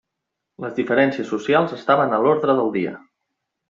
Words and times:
Les 0.65 0.73
diferències 0.79 1.31
socials 1.35 1.79
estaven 1.79 2.19
a 2.19 2.23
l'ordre 2.27 2.61
del 2.63 2.77
dia. 2.81 3.01